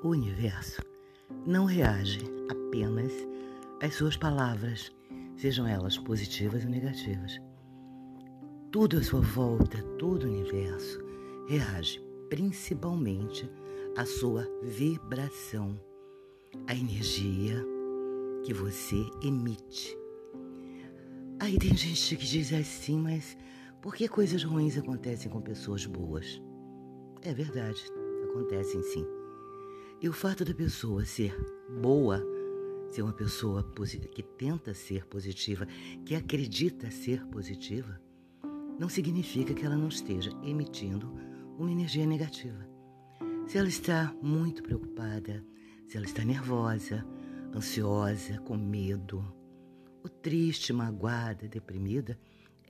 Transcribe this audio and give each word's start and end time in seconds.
O 0.00 0.10
universo 0.10 0.80
não 1.44 1.64
reage 1.64 2.20
apenas 2.48 3.12
às 3.82 3.96
suas 3.96 4.16
palavras, 4.16 4.92
sejam 5.36 5.66
elas 5.66 5.98
positivas 5.98 6.64
ou 6.64 6.70
negativas. 6.70 7.40
Tudo 8.70 8.98
à 8.98 9.02
sua 9.02 9.20
volta, 9.20 9.82
todo 9.98 10.22
o 10.22 10.28
universo, 10.28 11.00
reage 11.48 12.00
principalmente 12.30 13.50
à 13.96 14.06
sua 14.06 14.48
vibração, 14.62 15.76
à 16.68 16.76
energia 16.76 17.60
que 18.44 18.54
você 18.54 19.04
emite. 19.20 19.98
Aí 21.40 21.58
tem 21.58 21.76
gente 21.76 22.16
que 22.16 22.24
diz 22.24 22.52
assim, 22.52 23.00
mas 23.00 23.36
por 23.82 23.96
que 23.96 24.06
coisas 24.06 24.44
ruins 24.44 24.78
acontecem 24.78 25.28
com 25.28 25.40
pessoas 25.40 25.86
boas? 25.86 26.40
É 27.22 27.34
verdade, 27.34 27.82
acontecem 28.30 28.80
sim. 28.84 29.17
E 30.00 30.08
o 30.08 30.12
fato 30.12 30.44
da 30.44 30.54
pessoa 30.54 31.04
ser 31.04 31.36
boa, 31.82 32.24
ser 32.88 33.02
uma 33.02 33.12
pessoa 33.12 33.68
que 34.12 34.22
tenta 34.22 34.72
ser 34.72 35.04
positiva, 35.06 35.66
que 36.06 36.14
acredita 36.14 36.88
ser 36.88 37.26
positiva, 37.26 38.00
não 38.78 38.88
significa 38.88 39.52
que 39.52 39.66
ela 39.66 39.76
não 39.76 39.88
esteja 39.88 40.30
emitindo 40.44 41.12
uma 41.58 41.72
energia 41.72 42.06
negativa. 42.06 42.64
Se 43.48 43.58
ela 43.58 43.66
está 43.66 44.14
muito 44.22 44.62
preocupada, 44.62 45.44
se 45.88 45.96
ela 45.96 46.06
está 46.06 46.24
nervosa, 46.24 47.04
ansiosa, 47.52 48.38
com 48.42 48.56
medo, 48.56 49.24
ou 50.04 50.08
triste, 50.08 50.72
magoada, 50.72 51.48
deprimida, 51.48 52.16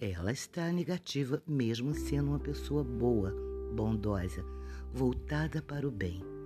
ela 0.01 0.33
está 0.33 0.73
negativa 0.73 1.43
mesmo 1.47 1.93
sendo 1.93 2.29
uma 2.29 2.41
pessoa 2.41 2.83
boa, 2.83 3.35
bondosa, 3.75 4.43
voltada 4.95 5.61
para 5.61 5.87
o 5.87 5.91
bem. 5.91 6.38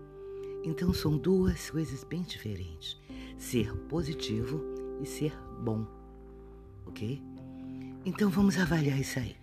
Então 0.64 0.92
são 0.94 1.16
duas 1.16 1.70
coisas 1.70 2.04
bem 2.04 2.22
diferentes: 2.22 3.00
ser 3.38 3.72
positivo 3.88 4.62
e 5.00 5.06
ser 5.06 5.32
bom. 5.60 5.86
Ok? 6.86 7.20
Então 8.04 8.30
vamos 8.30 8.58
avaliar 8.58 8.98
isso 9.00 9.18
aí. 9.18 9.36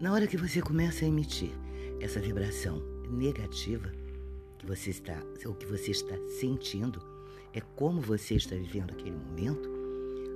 Na 0.00 0.12
hora 0.12 0.26
que 0.26 0.36
você 0.36 0.60
começa 0.60 1.04
a 1.04 1.08
emitir 1.08 1.50
essa 2.00 2.20
vibração 2.20 2.82
negativa 3.10 3.90
que 4.58 4.66
você 4.66 4.90
está, 4.90 5.20
ou 5.46 5.54
que 5.54 5.66
você 5.66 5.90
está 5.90 6.16
sentindo, 6.40 7.00
é 7.52 7.60
como 7.60 8.00
você 8.00 8.34
está 8.34 8.56
vivendo 8.56 8.90
aquele 8.90 9.16
momento, 9.16 9.68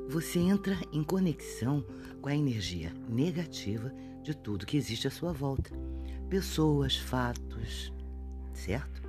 você 0.09 0.39
entra 0.39 0.78
em 0.92 1.03
conexão 1.03 1.84
com 2.20 2.28
a 2.28 2.34
energia 2.34 2.92
negativa 3.09 3.92
de 4.22 4.36
tudo 4.36 4.66
que 4.66 4.77
existe 4.77 5.06
à 5.09 5.11
sua 5.11 5.33
volta. 5.33 5.70
Pessoas, 6.28 6.97
fatos, 6.97 7.92
certo? 8.53 9.08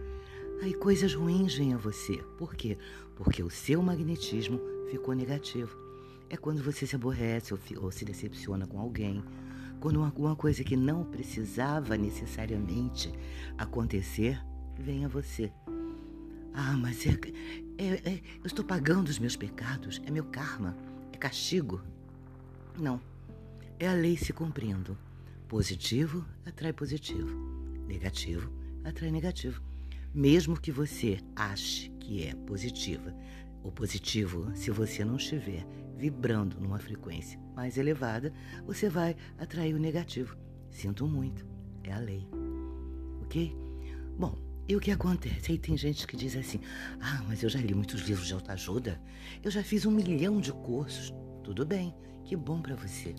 Aí 0.61 0.73
coisas 0.73 1.13
ruins 1.13 1.55
vêm 1.55 1.73
a 1.73 1.77
você. 1.77 2.17
Por 2.37 2.55
quê? 2.55 2.77
Porque 3.15 3.43
o 3.43 3.49
seu 3.49 3.81
magnetismo 3.81 4.59
ficou 4.89 5.13
negativo. 5.13 5.77
É 6.29 6.37
quando 6.37 6.63
você 6.63 6.85
se 6.85 6.95
aborrece 6.95 7.53
ou, 7.53 7.59
ou 7.81 7.91
se 7.91 8.05
decepciona 8.05 8.67
com 8.67 8.79
alguém, 8.79 9.23
quando 9.79 10.03
alguma 10.03 10.35
coisa 10.35 10.63
que 10.63 10.75
não 10.75 11.03
precisava 11.03 11.97
necessariamente 11.97 13.11
acontecer 13.57 14.39
vem 14.77 15.05
a 15.05 15.07
você. 15.07 15.51
Ah, 16.53 16.75
mas 16.77 17.05
é, 17.05 17.11
é, 17.77 17.85
é, 18.09 18.21
eu 18.39 18.45
estou 18.45 18.65
pagando 18.65 19.09
os 19.09 19.19
meus 19.19 19.35
pecados, 19.35 20.01
é 20.05 20.11
meu 20.11 20.25
karma, 20.25 20.75
é 21.11 21.17
castigo. 21.17 21.81
Não, 22.77 23.01
é 23.79 23.87
a 23.87 23.93
lei 23.93 24.17
se 24.17 24.33
cumprindo. 24.33 24.97
Positivo 25.47 26.25
atrai 26.45 26.73
positivo, 26.73 27.35
negativo 27.87 28.51
atrai 28.83 29.11
negativo. 29.11 29.68
Mesmo 30.13 30.59
que 30.59 30.71
você 30.71 31.19
ache 31.35 31.89
que 31.99 32.23
é 32.23 32.33
positiva, 32.33 33.15
o 33.63 33.71
positivo, 33.71 34.51
se 34.55 34.71
você 34.71 35.05
não 35.05 35.17
estiver 35.17 35.65
vibrando 35.95 36.59
numa 36.59 36.79
frequência 36.79 37.39
mais 37.55 37.77
elevada, 37.77 38.33
você 38.65 38.89
vai 38.89 39.15
atrair 39.37 39.75
o 39.75 39.79
negativo. 39.79 40.35
Sinto 40.69 41.07
muito, 41.07 41.45
é 41.83 41.91
a 41.91 41.99
lei. 41.99 42.27
Ok? 43.21 43.55
Bom, 44.17 44.37
e 44.67 44.75
o 44.75 44.79
que 44.79 44.91
acontece? 44.91 45.51
Aí 45.51 45.57
tem 45.57 45.77
gente 45.77 46.07
que 46.07 46.17
diz 46.17 46.35
assim: 46.35 46.59
ah, 47.01 47.23
mas 47.27 47.43
eu 47.43 47.49
já 47.49 47.59
li 47.59 47.73
muitos 47.73 48.01
livros 48.01 48.27
de 48.27 48.33
autoajuda, 48.33 49.01
eu 49.43 49.51
já 49.51 49.63
fiz 49.63 49.85
um 49.85 49.91
milhão 49.91 50.39
de 50.39 50.51
cursos. 50.51 51.13
Tudo 51.43 51.65
bem, 51.65 51.93
que 52.23 52.35
bom 52.35 52.61
para 52.61 52.75
você. 52.75 53.15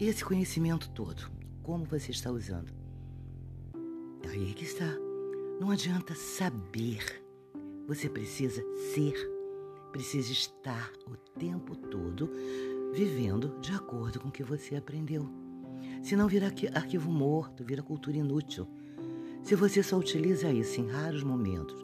E 0.00 0.06
esse 0.06 0.24
conhecimento 0.24 0.88
todo, 0.90 1.30
como 1.62 1.84
você 1.84 2.10
está 2.10 2.30
usando? 2.30 2.72
Aí 4.28 4.50
é 4.50 4.54
que 4.54 4.64
está. 4.64 5.05
Não 5.58 5.70
adianta 5.70 6.14
saber, 6.14 7.22
você 7.86 8.10
precisa 8.10 8.62
ser, 8.92 9.14
precisa 9.90 10.30
estar 10.30 10.92
o 11.06 11.16
tempo 11.38 11.74
todo 11.74 12.30
vivendo 12.92 13.58
de 13.58 13.72
acordo 13.72 14.20
com 14.20 14.28
o 14.28 14.30
que 14.30 14.44
você 14.44 14.76
aprendeu. 14.76 15.26
Senão 16.02 16.28
vira 16.28 16.52
arquivo 16.74 17.10
morto, 17.10 17.64
vira 17.64 17.82
cultura 17.82 18.18
inútil. 18.18 18.68
Se 19.42 19.54
você 19.54 19.82
só 19.82 19.96
utiliza 19.96 20.52
isso 20.52 20.78
em 20.78 20.88
raros 20.88 21.22
momentos, 21.22 21.82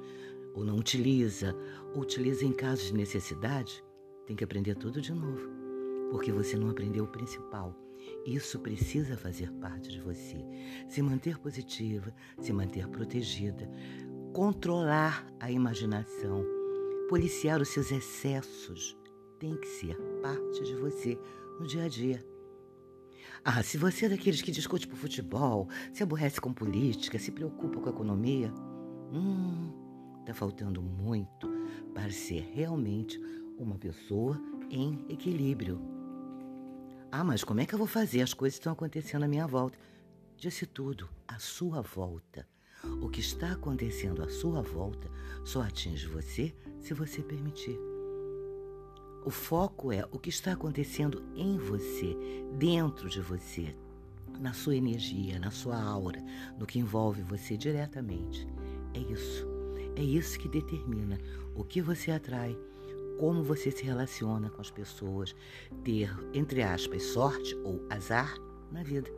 ou 0.52 0.62
não 0.64 0.76
utiliza, 0.76 1.56
ou 1.94 2.02
utiliza 2.02 2.44
em 2.44 2.52
casos 2.52 2.88
de 2.88 2.94
necessidade, 2.94 3.82
tem 4.26 4.36
que 4.36 4.44
aprender 4.44 4.74
tudo 4.74 5.00
de 5.00 5.14
novo, 5.14 5.48
porque 6.10 6.30
você 6.30 6.58
não 6.58 6.68
aprendeu 6.68 7.04
o 7.04 7.08
principal 7.08 7.74
isso 8.24 8.60
precisa 8.60 9.16
fazer 9.16 9.50
parte 9.52 9.88
de 9.88 10.00
você. 10.00 10.44
Se 10.88 11.02
manter 11.02 11.38
positiva, 11.38 12.14
se 12.40 12.52
manter 12.52 12.88
protegida, 12.88 13.68
controlar 14.32 15.26
a 15.40 15.50
imaginação, 15.50 16.44
policiar 17.08 17.60
os 17.60 17.68
seus 17.68 17.90
excessos, 17.90 18.96
tem 19.38 19.56
que 19.56 19.66
ser 19.66 19.96
parte 20.22 20.62
de 20.62 20.74
você 20.76 21.18
no 21.58 21.66
dia 21.66 21.84
a 21.84 21.88
dia. 21.88 22.24
Ah, 23.44 23.62
se 23.62 23.76
você 23.76 24.06
é 24.06 24.10
daqueles 24.10 24.40
que 24.40 24.52
discute 24.52 24.86
por 24.86 24.96
futebol, 24.96 25.68
se 25.92 26.02
aborrece 26.02 26.40
com 26.40 26.52
política, 26.52 27.18
se 27.18 27.32
preocupa 27.32 27.80
com 27.80 27.88
a 27.88 27.92
economia, 27.92 28.52
hum, 29.12 29.72
tá 30.24 30.32
faltando 30.32 30.80
muito 30.80 31.50
para 31.92 32.10
ser 32.10 32.48
realmente 32.54 33.20
uma 33.58 33.76
pessoa 33.76 34.40
em 34.70 35.04
equilíbrio. 35.08 36.01
Ah, 37.14 37.22
mas 37.22 37.44
como 37.44 37.60
é 37.60 37.66
que 37.66 37.74
eu 37.74 37.78
vou 37.78 37.86
fazer? 37.86 38.22
As 38.22 38.32
coisas 38.32 38.54
estão 38.54 38.72
acontecendo 38.72 39.24
à 39.24 39.28
minha 39.28 39.46
volta. 39.46 39.78
Disse 40.34 40.64
tudo, 40.64 41.10
à 41.28 41.38
sua 41.38 41.82
volta. 41.82 42.48
O 43.02 43.10
que 43.10 43.20
está 43.20 43.52
acontecendo 43.52 44.22
à 44.22 44.30
sua 44.30 44.62
volta 44.62 45.10
só 45.44 45.60
atinge 45.60 46.06
você 46.06 46.54
se 46.80 46.94
você 46.94 47.22
permitir. 47.22 47.78
O 49.26 49.30
foco 49.30 49.92
é 49.92 50.08
o 50.10 50.18
que 50.18 50.30
está 50.30 50.52
acontecendo 50.52 51.22
em 51.36 51.58
você, 51.58 52.16
dentro 52.58 53.10
de 53.10 53.20
você, 53.20 53.76
na 54.40 54.54
sua 54.54 54.74
energia, 54.74 55.38
na 55.38 55.50
sua 55.50 55.80
aura, 55.80 56.24
no 56.58 56.64
que 56.64 56.78
envolve 56.78 57.20
você 57.20 57.58
diretamente. 57.58 58.48
É 58.94 58.98
isso. 58.98 59.46
É 59.96 60.02
isso 60.02 60.38
que 60.38 60.48
determina 60.48 61.20
o 61.54 61.62
que 61.62 61.82
você 61.82 62.10
atrai 62.10 62.58
como 63.22 63.40
você 63.40 63.70
se 63.70 63.84
relaciona 63.84 64.50
com 64.50 64.60
as 64.60 64.68
pessoas, 64.68 65.32
ter, 65.84 66.12
entre 66.34 66.60
aspas, 66.60 67.04
sorte 67.04 67.54
ou 67.62 67.80
azar 67.88 68.34
na 68.68 68.82
vida. 68.82 69.08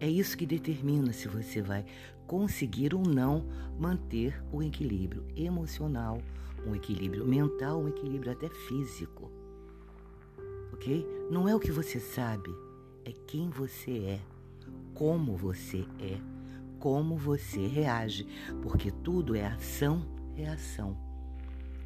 É 0.00 0.08
isso 0.08 0.36
que 0.36 0.44
determina 0.44 1.12
se 1.12 1.28
você 1.28 1.62
vai 1.62 1.86
conseguir 2.26 2.92
ou 2.92 3.02
não 3.02 3.46
manter 3.78 4.42
o 4.50 4.60
equilíbrio 4.60 5.24
emocional, 5.36 6.20
um 6.66 6.74
equilíbrio 6.74 7.24
mental, 7.24 7.82
um 7.82 7.88
equilíbrio 7.88 8.32
até 8.32 8.48
físico. 8.48 9.30
Ok? 10.72 11.06
Não 11.30 11.48
é 11.48 11.54
o 11.54 11.60
que 11.60 11.70
você 11.70 12.00
sabe, 12.00 12.52
é 13.04 13.12
quem 13.28 13.48
você 13.48 13.96
é, 13.96 14.20
como 14.92 15.36
você 15.36 15.86
é, 16.00 16.18
como 16.80 17.16
você 17.16 17.64
reage, 17.64 18.26
porque 18.60 18.90
tudo 18.90 19.36
é 19.36 19.46
ação-reação. 19.46 21.03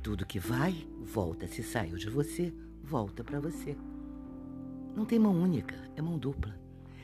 Tudo 0.03 0.27
que 0.27 0.39
vai, 0.39 0.87
volta. 1.03 1.47
Se 1.47 1.63
saiu 1.63 1.97
de 1.97 2.09
você, 2.09 2.53
volta 2.83 3.25
para 3.25 3.41
você. 3.41 3.77
Não 4.95 5.05
tem 5.05 5.19
mão 5.19 5.35
única, 5.35 5.77
é 5.97 6.03
mão 6.03 6.19
dupla. 6.19 6.59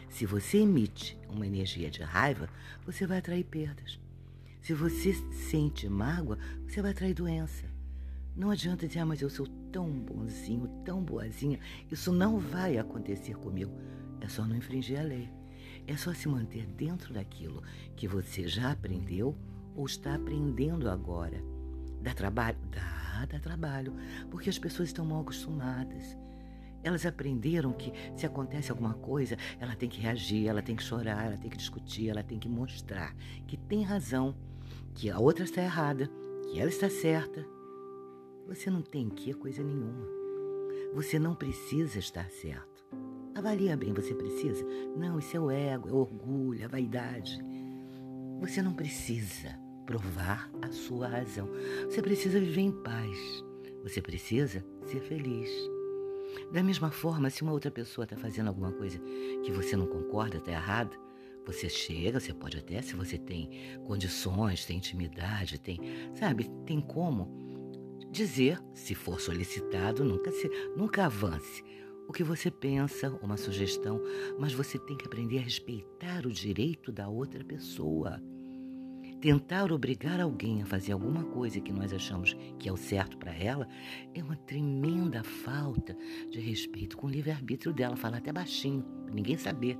Se 0.09 0.25
você 0.27 0.59
emite 0.59 1.19
uma 1.29 1.47
energia 1.47 1.91
de 1.91 2.03
raiva, 2.03 2.49
você 2.85 3.07
vai 3.07 3.19
atrair 3.19 3.45
perdas. 3.45 3.99
Se 4.61 4.73
você 4.73 5.13
sente 5.33 5.89
mágoa, 5.89 6.39
você 6.67 6.81
vai 6.81 6.93
atrair 6.93 7.15
doença. 7.15 7.67
Não 8.37 8.51
adianta 8.51 8.87
dizer, 8.87 9.01
ah, 9.01 9.07
mas 9.07 9.21
eu 9.21 9.29
sou 9.29 9.47
tão 9.71 9.91
bonzinho, 9.91 10.69
tão 10.85 11.03
boazinha, 11.03 11.59
isso 11.91 12.13
não 12.13 12.39
vai 12.39 12.79
acontecer 12.79 13.37
comigo. 13.37 13.73
É 14.21 14.29
só 14.29 14.45
não 14.45 14.57
infringir 14.57 14.99
a 14.99 15.03
lei. 15.03 15.29
É 15.87 15.97
só 15.97 16.15
se 16.15 16.29
manter 16.29 16.67
dentro 16.67 17.13
daquilo 17.13 17.63
que 17.95 18.09
você 18.09 18.49
já 18.49 18.73
aprendeu 18.73 19.37
ou 19.77 19.85
está 19.85 20.15
aprendendo 20.15 20.89
agora. 20.89 21.54
Dá 22.05 22.13
trabalho? 22.13 22.59
Dá, 22.71 23.25
dá 23.25 23.39
trabalho, 23.39 23.95
porque 24.31 24.51
as 24.51 24.59
pessoas 24.59 24.91
estão 24.91 25.07
mal 25.07 25.23
acostumadas. 25.23 26.19
Elas 26.83 27.07
aprenderam 27.07 27.73
que 27.73 27.91
se 28.15 28.27
acontece 28.27 28.71
alguma 28.71 28.93
coisa, 28.93 29.39
ela 29.59 29.75
tem 29.75 29.89
que 29.89 30.03
reagir, 30.03 30.47
ela 30.47 30.61
tem 30.61 30.77
que 30.77 30.83
chorar, 30.83 31.25
ela 31.25 31.39
tem 31.39 31.49
que 31.49 31.57
discutir, 31.57 32.11
ela 32.11 32.23
tem 32.23 32.39
que 32.39 32.47
mostrar 32.47 33.17
que 33.47 33.57
tem 33.57 33.83
razão, 33.83 34.37
que 34.95 35.09
a 35.09 35.19
outra 35.19 35.45
está 35.45 35.63
errada, 35.63 36.11
que 36.43 36.61
ela 36.61 36.69
está 36.69 36.91
certa. 36.91 37.43
Você 38.47 38.69
não 38.69 38.83
tem 38.83 39.09
que 39.09 39.33
coisa 39.33 39.63
nenhuma. 39.63 40.07
Você 40.93 41.19
não 41.19 41.35
precisa 41.35 41.99
estar 41.99 42.29
certo. 42.29 42.85
Avalia 43.35 43.79
bem, 43.79 43.95
você 43.95 44.15
precisa? 44.15 44.63
Não, 44.95 45.19
isso 45.19 45.35
é 45.35 45.41
o 45.41 45.51
ego, 45.51 45.89
é 45.89 45.93
o 45.93 45.97
orgulho, 45.97 46.67
a 46.67 46.69
vaidade. 46.69 47.39
Você 48.41 48.61
não 48.61 48.75
precisa 48.75 49.64
provar 49.87 50.51
a 50.63 50.71
sua 50.71 51.09
razão. 51.09 51.49
Você 51.85 52.03
precisa 52.03 52.41
viver 52.41 52.63
em 52.63 52.73
paz. 52.73 53.45
Você 53.83 54.01
precisa 54.01 54.65
ser 54.87 55.01
feliz. 55.01 55.51
Da 56.53 56.63
mesma 56.63 56.91
forma, 56.91 57.31
se 57.31 57.43
uma 57.43 57.53
outra 57.53 57.71
pessoa 57.71 58.05
está 58.05 58.17
fazendo 58.17 58.49
alguma 58.49 58.73
coisa 58.73 58.99
que 59.45 59.53
você 59.53 59.77
não 59.77 59.87
concorda, 59.87 60.39
está 60.39 60.53
errada, 60.53 60.97
você 61.47 61.69
chega, 61.69 62.19
você 62.19 62.33
pode 62.33 62.59
até, 62.59 62.81
se 62.81 62.95
você 62.95 63.19
tem 63.19 63.51
condições, 63.87 64.65
tem 64.65 64.79
intimidade, 64.79 65.61
tem, 65.61 65.79
sabe, 66.15 66.51
tem 66.65 66.81
como 66.81 67.45
dizer, 68.11 68.59
se 68.73 68.95
for 68.95 69.21
solicitado, 69.21 70.05
nunca 70.05 70.31
se, 70.31 70.49
nunca 70.77 71.05
avance 71.05 71.63
o 72.09 72.13
que 72.13 72.23
você 72.23 72.51
pensa, 72.51 73.11
uma 73.23 73.37
sugestão, 73.37 74.01
mas 74.39 74.53
você 74.53 74.79
tem 74.79 74.97
que 74.97 75.07
aprender 75.07 75.39
a 75.39 75.43
respeitar 75.43 76.27
o 76.27 76.31
direito 76.31 76.93
da 76.93 77.09
outra 77.09 77.43
pessoa. 77.45 78.23
Tentar 79.25 79.73
obrigar 79.73 80.21
alguém 80.21 80.61
a 80.61 80.67
fazer 80.67 80.93
alguma 80.93 81.25
coisa 81.25 81.59
que 81.59 81.73
nós 81.73 81.95
achamos 81.95 82.37
que 82.59 82.69
é 82.69 82.73
o 82.73 82.77
certo 82.77 83.17
para 83.17 83.33
ela 83.33 83.67
é 84.15 84.23
uma 84.23 84.37
tremenda 84.37 85.25
falta 85.25 85.97
de 86.31 86.39
respeito 86.41 86.95
com 86.95 87.07
o 87.07 87.11
livre-arbítrio 87.11 87.73
dela. 87.73 87.97
Falar 87.97 88.19
até 88.19 88.31
baixinho, 88.31 88.83
para 88.83 89.15
ninguém 89.15 89.39
saber. 89.39 89.79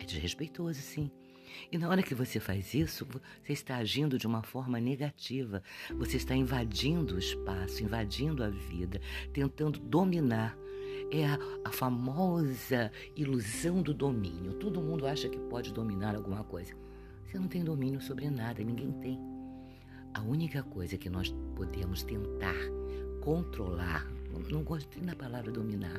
É 0.00 0.04
desrespeitoso, 0.04 0.80
sim. 0.80 1.08
E 1.70 1.78
na 1.78 1.88
hora 1.88 2.02
que 2.02 2.16
você 2.16 2.40
faz 2.40 2.74
isso, 2.74 3.06
você 3.06 3.52
está 3.52 3.76
agindo 3.76 4.18
de 4.18 4.26
uma 4.26 4.42
forma 4.42 4.80
negativa. 4.80 5.62
Você 5.96 6.16
está 6.16 6.34
invadindo 6.34 7.14
o 7.14 7.18
espaço, 7.20 7.84
invadindo 7.84 8.42
a 8.42 8.48
vida, 8.48 9.00
tentando 9.32 9.78
dominar. 9.78 10.58
É 11.12 11.26
a, 11.26 11.38
a 11.64 11.70
famosa 11.70 12.90
ilusão 13.14 13.82
do 13.82 13.94
domínio. 13.94 14.54
Todo 14.54 14.82
mundo 14.82 15.06
acha 15.06 15.28
que 15.28 15.38
pode 15.38 15.72
dominar 15.72 16.16
alguma 16.16 16.42
coisa. 16.42 16.74
Você 17.30 17.38
não 17.38 17.46
tem 17.46 17.62
domínio 17.62 18.00
sobre 18.00 18.28
nada, 18.28 18.60
ninguém 18.64 18.90
tem. 18.90 19.16
A 20.12 20.20
única 20.20 20.64
coisa 20.64 20.98
que 20.98 21.08
nós 21.08 21.32
podemos 21.54 22.02
tentar 22.02 22.56
controlar, 23.20 24.04
não 24.50 24.64
gostei 24.64 25.00
da 25.00 25.14
palavra 25.14 25.52
dominar, 25.52 25.94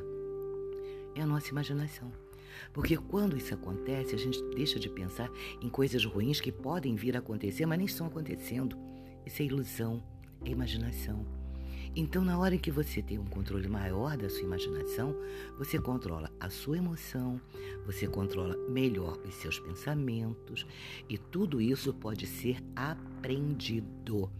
é 1.14 1.22
a 1.22 1.26
nossa 1.26 1.48
imaginação. 1.48 2.12
Porque 2.70 2.98
quando 2.98 3.34
isso 3.34 3.54
acontece, 3.54 4.14
a 4.14 4.18
gente 4.18 4.42
deixa 4.54 4.78
de 4.78 4.90
pensar 4.90 5.30
em 5.62 5.70
coisas 5.70 6.04
ruins 6.04 6.38
que 6.38 6.52
podem 6.52 6.96
vir 6.96 7.16
a 7.16 7.20
acontecer, 7.20 7.64
mas 7.64 7.78
nem 7.78 7.86
estão 7.86 8.06
acontecendo. 8.08 8.76
Isso 9.24 9.40
é 9.40 9.46
ilusão, 9.46 10.02
é 10.44 10.50
imaginação. 10.50 11.24
Então, 11.94 12.24
na 12.24 12.38
hora 12.38 12.54
em 12.54 12.58
que 12.58 12.70
você 12.70 13.02
tem 13.02 13.18
um 13.18 13.26
controle 13.26 13.68
maior 13.68 14.16
da 14.16 14.30
sua 14.30 14.44
imaginação, 14.44 15.14
você 15.58 15.78
controla 15.78 16.32
a 16.40 16.48
sua 16.48 16.78
emoção, 16.78 17.38
você 17.84 18.06
controla 18.06 18.56
melhor 18.70 19.18
os 19.26 19.34
seus 19.34 19.58
pensamentos 19.58 20.66
e 21.06 21.18
tudo 21.18 21.60
isso 21.60 21.92
pode 21.92 22.26
ser 22.26 22.64
aprendido. 22.74 24.30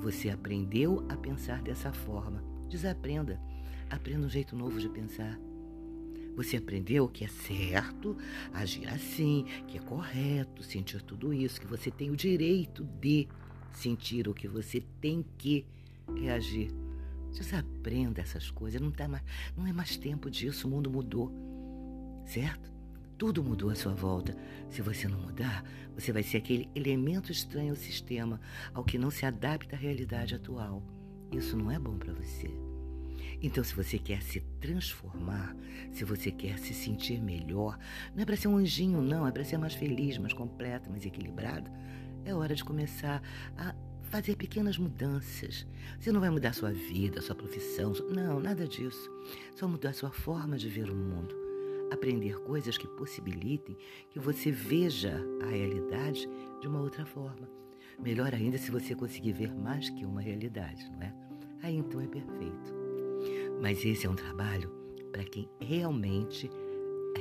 Você 0.00 0.30
aprendeu 0.30 1.04
a 1.10 1.16
pensar 1.16 1.60
dessa 1.60 1.92
forma. 1.92 2.42
Desaprenda. 2.70 3.38
Aprenda 3.90 4.26
um 4.26 4.30
jeito 4.30 4.56
novo 4.56 4.80
de 4.80 4.88
pensar. 4.88 5.38
Você 6.34 6.56
aprendeu 6.56 7.06
que 7.08 7.26
é 7.26 7.28
certo 7.28 8.16
agir 8.54 8.88
assim, 8.88 9.44
que 9.68 9.76
é 9.76 9.80
correto 9.82 10.62
sentir 10.62 11.02
tudo 11.02 11.34
isso, 11.34 11.60
que 11.60 11.66
você 11.66 11.90
tem 11.90 12.10
o 12.10 12.16
direito 12.16 12.84
de 12.84 13.28
sentir 13.70 14.26
o 14.28 14.32
que 14.32 14.48
você 14.48 14.82
tem 14.98 15.22
que 15.36 15.66
reagir. 16.16 16.81
Desaprenda 17.32 18.20
essas 18.20 18.50
coisas, 18.50 18.80
não, 18.80 18.90
tá 18.90 19.08
mais, 19.08 19.24
não 19.56 19.66
é 19.66 19.72
mais 19.72 19.96
tempo 19.96 20.30
disso, 20.30 20.68
o 20.68 20.70
mundo 20.70 20.90
mudou, 20.90 21.32
certo? 22.26 22.70
Tudo 23.16 23.42
mudou 23.42 23.70
à 23.70 23.74
sua 23.74 23.94
volta. 23.94 24.36
Se 24.68 24.82
você 24.82 25.06
não 25.06 25.18
mudar, 25.20 25.64
você 25.94 26.12
vai 26.12 26.22
ser 26.22 26.38
aquele 26.38 26.68
elemento 26.74 27.30
estranho 27.30 27.70
ao 27.70 27.76
sistema, 27.76 28.40
ao 28.74 28.84
que 28.84 28.98
não 28.98 29.10
se 29.10 29.24
adapta 29.24 29.76
à 29.76 29.78
realidade 29.78 30.34
atual. 30.34 30.82
Isso 31.30 31.56
não 31.56 31.70
é 31.70 31.78
bom 31.78 31.96
para 31.96 32.12
você. 32.12 32.50
Então, 33.40 33.62
se 33.64 33.74
você 33.74 33.98
quer 33.98 34.22
se 34.22 34.40
transformar, 34.60 35.56
se 35.90 36.04
você 36.04 36.30
quer 36.30 36.58
se 36.58 36.74
sentir 36.74 37.20
melhor, 37.20 37.78
não 38.14 38.22
é 38.22 38.26
para 38.26 38.36
ser 38.36 38.48
um 38.48 38.56
anjinho, 38.56 39.00
não, 39.00 39.26
é 39.26 39.32
para 39.32 39.44
ser 39.44 39.58
mais 39.58 39.74
feliz, 39.74 40.18
mais 40.18 40.32
completa, 40.32 40.88
mais 40.88 41.04
equilibrado. 41.04 41.70
É 42.24 42.34
hora 42.34 42.54
de 42.54 42.62
começar 42.62 43.20
a 43.56 43.74
fazer 44.12 44.36
pequenas 44.36 44.76
mudanças. 44.76 45.66
Você 45.98 46.12
não 46.12 46.20
vai 46.20 46.28
mudar 46.28 46.52
sua 46.52 46.70
vida, 46.70 47.22
sua 47.22 47.34
profissão, 47.34 47.94
não, 48.10 48.38
nada 48.38 48.68
disso. 48.68 49.10
Só 49.56 49.66
mudar 49.66 49.94
sua 49.94 50.10
forma 50.10 50.58
de 50.58 50.68
ver 50.68 50.90
o 50.90 50.94
mundo. 50.94 51.34
Aprender 51.90 52.38
coisas 52.40 52.76
que 52.76 52.86
possibilitem 52.86 53.74
que 54.10 54.20
você 54.20 54.50
veja 54.50 55.18
a 55.42 55.46
realidade 55.46 56.28
de 56.60 56.68
uma 56.68 56.82
outra 56.82 57.06
forma. 57.06 57.48
Melhor 57.98 58.34
ainda 58.34 58.58
se 58.58 58.70
você 58.70 58.94
conseguir 58.94 59.32
ver 59.32 59.54
mais 59.54 59.88
que 59.88 60.04
uma 60.04 60.20
realidade, 60.20 60.90
não 60.90 61.00
é? 61.00 61.14
Aí 61.62 61.76
então 61.76 61.98
é 61.98 62.06
perfeito. 62.06 62.74
Mas 63.62 63.82
esse 63.82 64.06
é 64.06 64.10
um 64.10 64.14
trabalho 64.14 64.70
para 65.10 65.24
quem 65.24 65.48
realmente 65.58 66.50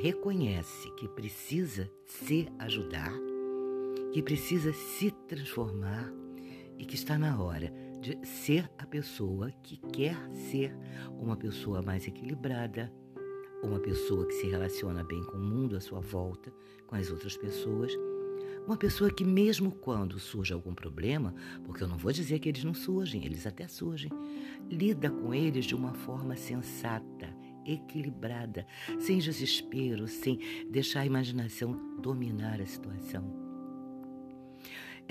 reconhece 0.02 0.92
que 0.96 1.08
precisa 1.08 1.90
se 2.06 2.50
ajudar, 2.60 3.14
que 4.12 4.22
precisa 4.22 4.74
se 4.74 5.10
transformar 5.28 6.12
e 6.82 6.86
que 6.86 6.96
está 6.96 7.16
na 7.16 7.40
hora 7.40 7.72
de 8.02 8.18
ser 8.26 8.68
a 8.76 8.88
pessoa 8.88 9.52
que 9.62 9.78
quer 9.94 10.18
ser 10.34 10.76
uma 11.20 11.38
pessoa 11.38 11.80
mais 11.80 12.08
equilibrada, 12.08 12.92
uma 13.62 13.80
pessoa 13.80 14.26
que 14.26 14.34
se 14.34 14.48
relaciona 14.48 15.04
bem 15.04 15.24
com 15.26 15.38
o 15.38 15.40
mundo 15.40 15.78
à 15.78 15.80
sua 15.80 16.00
volta, 16.00 16.52
com 16.88 16.96
as 16.96 17.12
outras 17.12 17.38
pessoas. 17.38 17.94
Uma 18.66 18.76
pessoa 18.76 19.14
que, 19.14 19.24
mesmo 19.24 19.72
quando 19.72 20.18
surge 20.18 20.54
algum 20.54 20.74
problema, 20.74 21.36
porque 21.64 21.84
eu 21.84 21.88
não 21.88 22.00
vou 22.00 22.12
dizer 22.12 22.40
que 22.40 22.50
eles 22.50 22.64
não 22.64 22.74
surgem, 22.74 23.24
eles 23.24 23.46
até 23.46 23.68
surgem, 23.68 24.12
lida 24.68 25.12
com 25.12 25.36
eles 25.36 25.66
de 25.66 25.76
uma 25.76 25.94
forma 25.94 26.36
sensata, 26.36 27.32
equilibrada, 27.64 28.66
sem 29.00 29.20
desespero, 29.20 30.08
sem 30.08 30.40
deixar 30.72 31.02
a 31.02 31.06
imaginação 31.06 31.80
dominar 32.02 32.60
a 32.60 32.66
situação. 32.66 33.51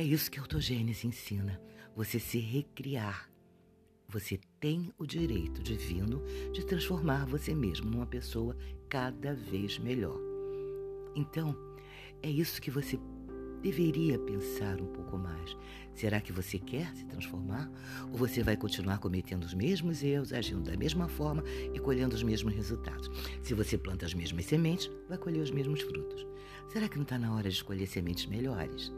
É 0.01 0.03
isso 0.03 0.31
que 0.31 0.39
a 0.39 0.43
autogênese 0.43 1.07
ensina: 1.07 1.61
você 1.95 2.19
se 2.19 2.39
recriar. 2.39 3.31
Você 4.09 4.41
tem 4.59 4.91
o 4.97 5.05
direito 5.05 5.63
divino 5.63 6.23
de 6.55 6.65
transformar 6.65 7.27
você 7.27 7.55
mesmo 7.55 7.91
numa 7.91 8.07
pessoa 8.07 8.57
cada 8.89 9.35
vez 9.35 9.79
melhor. 9.79 10.19
Então, 11.15 11.55
é 12.23 12.31
isso 12.31 12.63
que 12.63 12.71
você 12.71 12.99
deveria 13.61 14.19
pensar 14.19 14.81
um 14.81 14.87
pouco 14.87 15.19
mais. 15.19 15.55
Será 15.95 16.19
que 16.19 16.33
você 16.33 16.59
quer 16.59 16.91
se 16.97 17.05
transformar? 17.05 17.71
Ou 18.11 18.17
você 18.17 18.43
vai 18.43 18.57
continuar 18.57 19.01
cometendo 19.01 19.45
os 19.45 19.53
mesmos 19.53 20.03
erros, 20.03 20.33
agindo 20.33 20.63
da 20.63 20.79
mesma 20.79 21.11
forma 21.11 21.45
e 21.75 21.79
colhendo 21.79 22.17
os 22.17 22.23
mesmos 22.23 22.55
resultados? 22.55 23.11
Se 23.43 23.53
você 23.53 23.77
planta 23.77 24.07
as 24.07 24.15
mesmas 24.15 24.47
sementes, 24.47 24.91
vai 25.11 25.19
colher 25.19 25.43
os 25.43 25.51
mesmos 25.51 25.83
frutos. 25.83 26.27
Será 26.71 26.89
que 26.89 26.97
não 26.97 27.03
está 27.03 27.19
na 27.19 27.35
hora 27.35 27.51
de 27.51 27.57
escolher 27.57 27.87
sementes 27.87 28.25
melhores? 28.25 28.91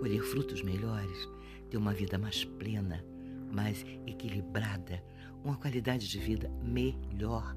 Colher 0.00 0.22
frutos 0.22 0.62
melhores, 0.62 1.28
ter 1.68 1.76
uma 1.76 1.92
vida 1.92 2.16
mais 2.16 2.42
plena, 2.42 3.04
mais 3.52 3.84
equilibrada, 4.06 5.04
uma 5.44 5.56
qualidade 5.56 6.08
de 6.08 6.18
vida 6.18 6.50
melhor. 6.64 7.54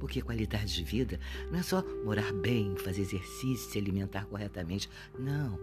Porque 0.00 0.22
qualidade 0.22 0.74
de 0.74 0.82
vida 0.82 1.20
não 1.50 1.58
é 1.58 1.62
só 1.62 1.82
morar 2.04 2.32
bem, 2.32 2.74
fazer 2.76 3.02
exercício, 3.02 3.70
se 3.70 3.78
alimentar 3.78 4.26
corretamente. 4.26 4.88
Não. 5.18 5.58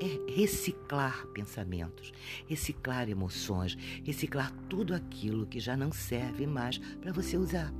É 0.00 0.32
reciclar 0.32 1.26
pensamentos, 1.28 2.12
reciclar 2.48 3.08
emoções, 3.08 3.76
reciclar 4.02 4.50
tudo 4.68 4.94
aquilo 4.94 5.46
que 5.46 5.60
já 5.60 5.76
não 5.76 5.92
serve 5.92 6.46
mais 6.46 6.78
para 6.78 7.12
você 7.12 7.36
usar. 7.36 7.72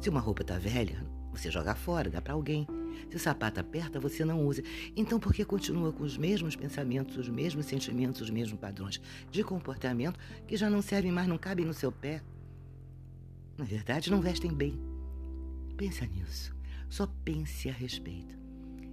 Se 0.00 0.10
uma 0.10 0.20
roupa 0.20 0.42
está 0.42 0.58
velha, 0.58 1.04
você 1.32 1.50
joga 1.50 1.74
fora, 1.74 2.10
dá 2.10 2.20
para 2.20 2.34
alguém. 2.34 2.66
Se 3.10 3.16
o 3.16 3.20
sapato 3.20 3.60
aperta, 3.60 4.00
você 4.00 4.24
não 4.24 4.44
usa. 4.46 4.62
Então, 4.96 5.18
por 5.18 5.32
que 5.32 5.44
continua 5.44 5.92
com 5.92 6.04
os 6.04 6.16
mesmos 6.16 6.56
pensamentos, 6.56 7.16
os 7.16 7.28
mesmos 7.28 7.66
sentimentos, 7.66 8.20
os 8.20 8.30
mesmos 8.30 8.58
padrões 8.58 9.00
de 9.30 9.44
comportamento 9.44 10.18
que 10.46 10.56
já 10.56 10.68
não 10.68 10.82
servem 10.82 11.12
mais, 11.12 11.28
não 11.28 11.38
cabem 11.38 11.64
no 11.64 11.74
seu 11.74 11.92
pé? 11.92 12.22
Na 13.56 13.64
verdade, 13.64 14.10
não 14.10 14.20
vestem 14.20 14.52
bem. 14.52 14.78
Pensa 15.76 16.06
nisso. 16.06 16.54
Só 16.88 17.06
pense 17.24 17.68
a 17.68 17.72
respeito. 17.72 18.36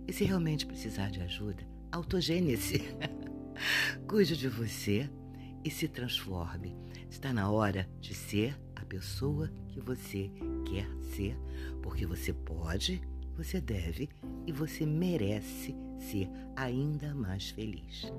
E 0.07 0.13
se 0.13 0.24
realmente 0.24 0.65
precisar 0.65 1.10
de 1.10 1.22
ajuda, 1.22 1.65
autogênese. 1.91 2.83
Cuide 4.07 4.36
de 4.36 4.50
você 4.50 5.10
e 5.63 5.69
se 5.69 5.88
transforme. 5.88 6.75
Está 7.10 7.31
na 7.31 7.50
hora 7.50 7.88
de 8.01 8.13
ser 8.13 8.60
a 8.75 8.86
pessoa 8.86 9.50
que 9.69 9.79
você 9.79 10.31
quer 10.69 10.88
ser, 11.15 11.38
porque 11.81 12.05
você 12.05 12.33
pode 12.33 13.01
você 13.36 13.60
deve 13.60 14.10
e 14.46 14.52
você 14.52 14.86
merece 14.86 15.75
ser 15.98 16.30
ainda 16.56 17.13
mais 17.13 17.50
feliz. 17.50 18.12